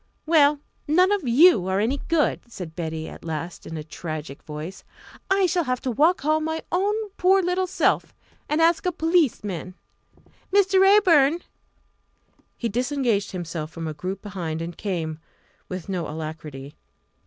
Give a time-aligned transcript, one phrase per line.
[0.25, 4.83] "Well, none of you are any good!" said Betty at last, in a tragic voice.
[5.29, 8.11] "I shall have to walk home my own poor little self,
[8.49, 9.75] and 'ask a p'leeceman.'
[10.51, 10.81] Mr.
[10.81, 11.41] Raeburn!"
[12.57, 15.19] He disengaged himself from a group behind and came
[15.69, 16.73] with no alacrity.